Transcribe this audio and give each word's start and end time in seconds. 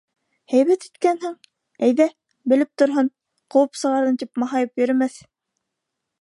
-Һәйбәт 0.51 0.85
иткәнһең, 0.85 1.35
әйҙә, 1.87 2.07
белеп 2.53 2.71
торһон, 2.83 3.11
ҡыуып 3.57 3.79
сығарҙым, 3.83 4.19
тип 4.23 4.43
маһайып 4.45 4.83
йөрөмәҫ. 4.83 5.21